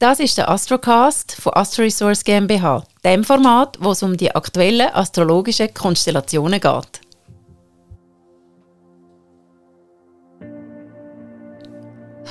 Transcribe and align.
Das 0.00 0.20
ist 0.20 0.38
der 0.38 0.48
Astrocast 0.48 1.32
von 1.32 1.54
Astro 1.54 1.82
Resource 1.82 2.22
GmbH, 2.22 2.84
dem 3.04 3.24
Format, 3.24 3.78
wo 3.80 3.90
es 3.90 4.04
um 4.04 4.16
die 4.16 4.32
aktuellen 4.32 4.94
astrologischen 4.94 5.74
Konstellationen 5.74 6.60
geht. 6.60 7.00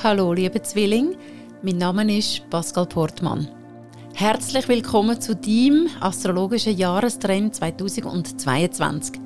Hallo, 0.02 0.32
liebe 0.32 0.62
Zwilling, 0.62 1.14
mein 1.62 1.76
Name 1.76 2.16
ist 2.16 2.48
Pascal 2.48 2.86
Portmann. 2.86 3.46
Herzlich 4.14 4.66
willkommen 4.66 5.20
zu 5.20 5.36
deinem 5.36 5.90
astrologischen 6.00 6.74
Jahrestrend 6.74 7.54
2022. 7.54 9.20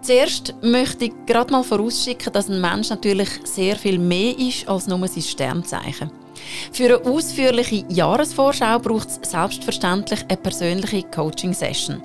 Zuerst 0.00 0.54
möchte 0.62 1.06
ich 1.06 1.12
gerade 1.26 1.50
mal 1.50 1.64
vorausschicken, 1.64 2.32
dass 2.32 2.48
ein 2.48 2.60
Mensch 2.60 2.90
natürlich 2.90 3.30
sehr 3.42 3.74
viel 3.74 3.98
mehr 3.98 4.38
ist 4.38 4.68
als 4.68 4.86
nur 4.86 5.08
sein 5.08 5.22
Sternzeichen. 5.24 6.23
Für 6.72 6.96
eine 6.96 7.04
ausführliche 7.04 7.84
Jahresvorschau 7.88 8.78
braucht 8.78 9.08
es 9.08 9.30
selbstverständlich 9.30 10.20
eine 10.28 10.36
persönliche 10.36 11.02
Coaching-Session. 11.04 12.02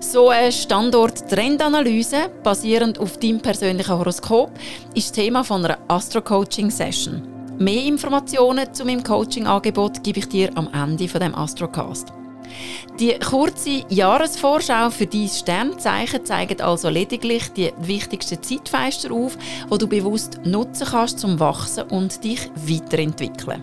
So 0.00 0.30
eine 0.30 0.52
Standort-Trendanalyse 0.52 2.30
basierend 2.42 2.98
auf 2.98 3.18
deinem 3.18 3.40
persönlichen 3.40 3.98
Horoskop 3.98 4.50
ist 4.94 5.14
Thema 5.14 5.44
von 5.44 5.64
einer 5.64 5.78
Astro-Coaching-Session. 5.88 7.22
Mehr 7.58 7.84
Informationen 7.84 8.72
zu 8.72 8.84
meinem 8.84 9.02
Coaching-Angebot 9.02 10.02
gebe 10.04 10.18
ich 10.18 10.28
dir 10.28 10.50
am 10.56 10.68
Ende 10.72 11.08
von 11.08 11.20
dem 11.20 11.34
Astrocast. 11.34 12.12
Die 12.98 13.18
kurze 13.18 13.84
Jahresvorschau 13.88 14.90
für 14.90 15.06
dein 15.06 15.28
Sternzeichen 15.28 16.24
zeigt 16.24 16.62
also 16.62 16.88
lediglich 16.88 17.52
die 17.52 17.72
wichtigsten 17.78 18.42
Zeitfenster 18.42 19.12
auf, 19.12 19.36
die 19.70 19.78
du 19.78 19.86
bewusst 19.86 20.40
nutzen 20.44 20.86
kannst, 20.90 21.18
zum 21.18 21.38
Wachsen 21.38 21.84
und 21.90 22.24
dich 22.24 22.50
weiterentwickeln. 22.54 23.62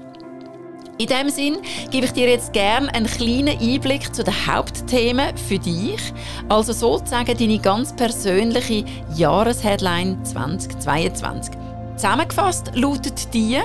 In 1.00 1.08
diesem 1.08 1.30
Sinn 1.30 1.58
gebe 1.90 2.06
ich 2.06 2.12
dir 2.12 2.30
jetzt 2.30 2.54
gerne 2.54 2.94
einen 2.94 3.08
kleinen 3.08 3.60
Einblick 3.60 4.14
zu 4.14 4.24
den 4.24 4.34
Hauptthemen 4.46 5.36
für 5.36 5.58
dich, 5.58 6.14
also 6.50 6.72
sozusagen 6.72 7.36
deine 7.36 7.58
ganz 7.58 7.96
persönliche 7.96 8.86
Jahresheadline 9.16 10.24
2022. 10.24 11.56
Zusammengefasst 11.96 12.72
lautet 12.76 13.34
die: 13.34 13.58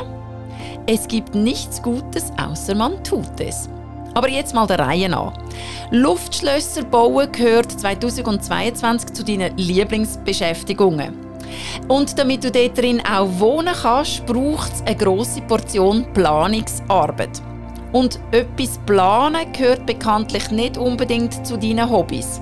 Es 0.87 1.07
gibt 1.07 1.35
nichts 1.35 1.83
Gutes, 1.83 2.33
außer 2.39 2.75
man 2.75 3.05
tut 3.05 3.39
es. 3.41 3.69
Aber 4.19 4.29
jetzt 4.29 4.53
mal 4.53 4.67
der 4.67 4.81
Reihe 4.81 5.09
nach. 5.09 5.33
Luftschlösser 5.93 6.83
bauen 6.83 7.31
gehört 7.31 7.71
2022 7.71 9.13
zu 9.13 9.25
deinen 9.25 9.57
Lieblingsbeschäftigungen. 9.57 11.15
Und 11.87 12.19
damit 12.19 12.43
du 12.43 12.51
dort 12.51 12.77
drin 12.77 13.01
auch 13.09 13.29
wohnen 13.39 13.77
kannst, 13.81 14.27
braucht 14.27 14.73
es 14.73 14.83
eine 14.83 14.97
grosse 14.97 15.41
Portion 15.43 16.05
Planungsarbeit. 16.15 17.41
Und 17.93 18.19
etwas 18.33 18.81
planen 18.87 19.53
gehört 19.53 19.87
bekanntlich 19.87 20.51
nicht 20.51 20.77
unbedingt 20.77 21.47
zu 21.47 21.57
deinen 21.57 21.89
Hobbys. 21.89 22.41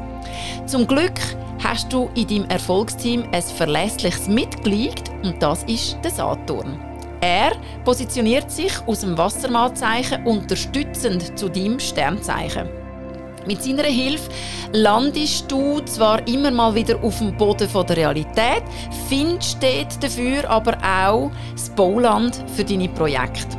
Zum 0.64 0.86
Glück 0.86 1.20
hast 1.62 1.92
du 1.92 2.08
in 2.14 2.26
deinem 2.26 2.48
Erfolgsteam 2.48 3.24
ein 3.32 3.42
verlässliches 3.42 4.28
Mitglied 4.28 5.02
und 5.22 5.42
das 5.42 5.62
ist 5.64 5.98
der 6.02 6.10
Saturn. 6.10 6.80
Er 7.28 7.56
positioniert 7.84 8.52
sich 8.52 8.72
aus 8.86 9.00
dem 9.00 9.18
Wassermannzeichen 9.18 10.24
unterstützend 10.24 11.36
zu 11.36 11.48
deinem 11.48 11.80
Sternzeichen. 11.80 12.68
Mit 13.48 13.64
seiner 13.64 13.82
Hilfe 13.82 14.30
landest 14.72 15.50
du 15.50 15.80
zwar 15.80 16.24
immer 16.28 16.52
mal 16.52 16.72
wieder 16.76 17.02
auf 17.02 17.18
dem 17.18 17.36
Boden 17.36 17.68
der 17.72 17.96
Realität, 17.96 18.62
findest 19.08 19.60
dort 19.60 20.00
dafür 20.04 20.48
aber 20.48 20.78
auch 20.78 21.32
das 21.52 21.68
Bauland 21.70 22.44
für 22.54 22.62
deine 22.62 22.88
Projekte. 22.90 23.58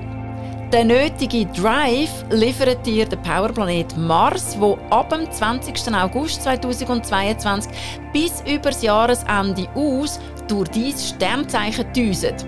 Der 0.72 0.86
nötige 0.86 1.46
Drive 1.48 2.24
liefert 2.30 2.86
dir 2.86 3.06
der 3.06 3.18
Powerplanet 3.18 3.98
Mars, 3.98 4.56
wo 4.58 4.78
ab 4.92 5.10
dem 5.10 5.30
20. 5.30 5.94
August 5.94 6.44
2022 6.44 7.70
bis 8.14 8.42
über 8.46 8.70
das 8.70 8.82
Jahresende 8.82 9.68
aus 9.76 10.22
durch 10.48 10.70
dein 10.70 10.98
Sternzeichen 10.98 11.92
düset. 11.92 12.46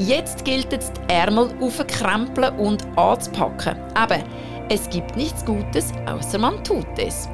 Jetzt 0.00 0.46
gilt 0.46 0.72
es, 0.72 0.90
die 0.92 1.12
Ärmel 1.12 1.50
aufzukrempeln 1.60 2.58
und 2.58 2.86
anzupacken. 2.96 3.76
Eben, 4.02 4.24
es 4.70 4.88
gibt 4.88 5.14
nichts 5.14 5.44
Gutes, 5.44 5.92
außer 6.06 6.38
man 6.38 6.64
tut 6.64 6.86
es. 6.96 7.28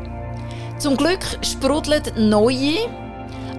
Zum 0.78 0.96
Glück 0.96 1.20
sprudelt 1.42 2.12
neue, 2.18 2.88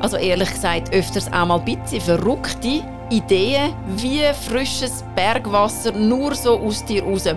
also 0.01 0.17
ehrlich 0.17 0.51
gesagt 0.51 0.93
öfters 0.93 1.31
auch 1.31 1.45
mal 1.45 1.59
ein 1.59 1.65
bisschen 1.65 2.01
verrückte 2.01 2.83
Ideen 3.09 3.73
wie 3.95 4.23
frisches 4.33 5.05
Bergwasser 5.15 5.93
nur 5.93 6.35
so 6.35 6.59
aus 6.59 6.83
dir 6.83 7.01
raus. 7.03 7.29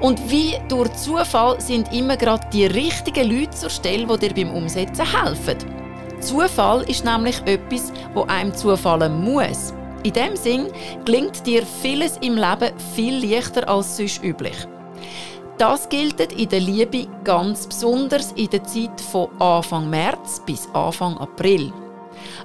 Und 0.00 0.30
wie 0.30 0.56
durch 0.70 0.90
Zufall 0.94 1.60
sind 1.60 1.92
immer 1.92 2.16
gerade 2.16 2.46
die 2.50 2.64
richtigen 2.64 3.30
Leute 3.30 3.50
zur 3.50 3.68
Stelle, 3.68 4.06
die 4.18 4.32
dir 4.32 4.46
beim 4.46 4.54
Umsetzen 4.56 5.04
helfen. 5.04 5.58
Zufall 6.20 6.82
ist 6.88 7.04
nämlich 7.04 7.42
etwas, 7.44 7.92
wo 8.14 8.22
einem 8.22 8.54
zufallen 8.54 9.22
muss. 9.22 9.74
In 10.02 10.12
dem 10.14 10.34
Sinn 10.34 10.68
gelingt 11.04 11.46
dir 11.46 11.64
vieles 11.82 12.16
im 12.22 12.36
Leben 12.36 12.72
viel 12.94 13.24
leichter 13.24 13.68
als 13.68 13.98
sonst 13.98 14.22
üblich. 14.24 14.56
Das 15.58 15.90
gilt 15.90 16.18
in 16.32 16.48
der 16.48 16.60
Liebe 16.60 17.06
ganz 17.22 17.66
besonders 17.66 18.32
in 18.32 18.48
der 18.48 18.64
Zeit 18.64 18.98
von 18.98 19.28
Anfang 19.38 19.90
März 19.90 20.40
bis 20.46 20.66
Anfang 20.72 21.18
April. 21.18 21.70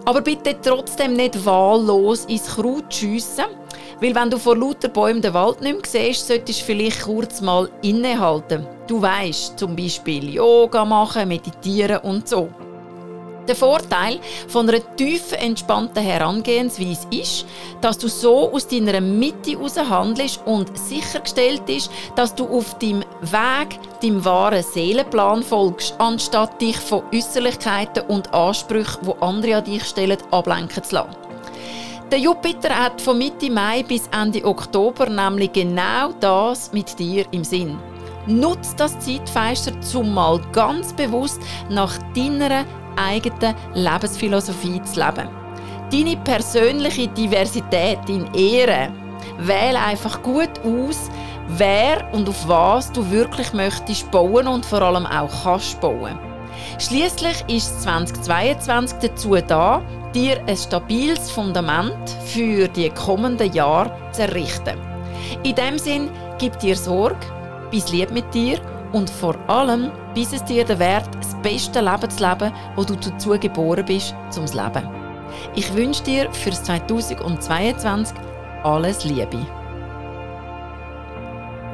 Aber 0.04 0.20
bitte 0.20 0.58
trotzdem 0.62 1.14
nicht 1.14 1.46
wahllos 1.46 2.26
ins 2.26 2.48
Kraut 2.48 2.94
schiessen, 2.94 3.46
weil 4.02 4.14
wenn 4.14 4.30
du 4.30 4.38
vor 4.38 4.58
lauter 4.58 4.90
Bäumen 4.90 5.22
den 5.22 5.34
Wald 5.34 5.62
nicht 5.62 5.76
mehr 5.76 6.06
siehst, 6.08 6.28
solltest 6.28 6.62
du 6.62 6.66
vielleicht 6.66 7.04
kurz 7.04 7.40
mal 7.40 7.70
innehalten. 7.82 8.68
Du 8.88 9.02
weißt, 9.02 9.58
zum 9.58 9.78
Beispiel 9.78 10.34
Yoga 10.34 10.84
machen, 10.84 11.30
meditieren 11.30 12.00
und 12.00 12.28
so. 12.28 12.50
Der 13.48 13.56
Vorteil 13.56 14.20
von 14.48 14.68
einer 14.68 14.80
tiefen, 14.96 15.38
entspannten 15.38 16.02
Herangehensweise 16.02 17.08
ist, 17.12 17.46
dass 17.80 17.98
du 17.98 18.08
so 18.08 18.52
aus 18.52 18.68
deiner 18.68 19.00
Mitte 19.02 19.52
heraus 19.52 19.78
handelst 19.78 20.42
und 20.46 20.76
sichergestellt 20.78 21.70
ist, 21.70 21.92
dass 22.16 22.34
du 22.34 22.48
auf 22.48 22.78
deinem 22.80 23.04
Weg 23.22 23.80
deinem 24.02 24.26
wahren 24.26 24.64
Seelenplan 24.64 25.44
folgst, 25.44 25.94
anstatt 26.00 26.60
dich 26.60 26.78
von 26.78 27.04
Äußerlichkeiten 27.14 28.04
und 28.08 28.34
Ansprüchen, 28.34 29.06
die 29.06 29.22
andere 29.22 29.58
an 29.58 29.64
dich 29.64 29.84
stellen, 29.84 30.18
ablenken 30.32 30.84
zu 30.84 30.96
lassen. 30.96 31.16
Der 32.12 32.20
Jupiter 32.20 32.70
hat 32.70 33.02
von 33.02 33.18
Mitte 33.18 33.52
Mai 33.52 33.84
bis 33.84 34.08
Ende 34.12 34.44
Oktober 34.46 35.08
nämlich 35.08 35.54
genau 35.54 36.12
das 36.20 36.72
mit 36.72 36.98
dir 36.98 37.26
im 37.32 37.44
Sinn. 37.44 37.78
Nutz 38.28 38.76
das 38.76 38.98
Zeitfenster, 39.00 39.74
um 40.00 40.14
mal 40.14 40.42
ganz 40.52 40.94
bewusst 40.94 41.40
nach 41.70 41.96
deiner 42.16 42.66
eigenen 42.98 43.56
Lebensphilosophie 43.74 44.82
zu 44.84 45.00
leben. 45.00 45.30
Deine 45.92 46.18
persönliche 46.18 47.08
Diversität 47.08 48.00
in 48.08 48.32
Ehre. 48.34 48.90
Wähle 49.40 49.80
einfach 49.80 50.22
gut 50.22 50.52
aus, 50.64 51.10
wer 51.48 52.08
und 52.14 52.28
auf 52.30 52.48
was 52.48 52.92
du 52.92 53.10
wirklich 53.12 53.54
möchtest 53.54 54.10
bauen 54.12 54.48
und 54.48 54.66
vor 54.66 54.82
allem 54.82 55.06
auch 55.06 55.44
kannst 55.44 55.80
bauen. 55.82 56.18
Schließlich 56.80 57.44
ist 57.48 57.82
2022 57.84 58.98
dazu 59.00 59.36
da, 59.48 59.82
dir 60.14 60.42
ein 60.48 60.58
stabiles 60.58 61.32
Fundament 61.32 62.10
für 62.26 62.68
die 62.68 62.90
kommenden 62.90 63.52
Jahre 63.54 63.92
zu 64.12 64.24
errichten. 64.24 64.80
In 65.44 65.56
dem 65.56 65.78
Sinn, 65.78 66.10
gib 66.38 66.58
dir 66.60 66.76
Sorge, 66.76 67.18
bis 67.72 67.92
lieb 67.92 68.12
mit 68.12 68.34
dir 68.34 68.60
und 68.94 69.10
vor 69.10 69.36
allem 69.48 69.92
bis 70.14 70.32
es 70.34 70.44
dir 70.46 70.64
der 70.64 70.80
Wert, 70.80 71.10
das 71.16 71.36
beste 71.42 71.82
Leben 71.82 72.10
zu 72.10 72.26
leben, 72.26 72.54
wo 72.76 72.84
du 72.84 72.96
dazu 72.96 73.38
geboren 73.38 73.86
bist, 73.86 74.16
zum 74.30 74.46
Leben. 74.46 74.90
Ich 75.56 75.74
wünsche 75.74 76.04
dir 76.04 76.32
für 76.32 76.52
2022 76.52 78.18
alles 78.64 79.04
Liebe. 79.04 79.46